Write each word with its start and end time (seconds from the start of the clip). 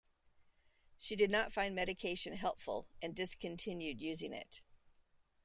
She 0.97 1.15
did 1.15 1.29
not 1.29 1.53
find 1.53 1.75
medication 1.75 2.33
helpful, 2.33 2.87
and 3.03 3.15
discontinued 3.15 4.01
using 4.01 4.33
it. 4.33 4.63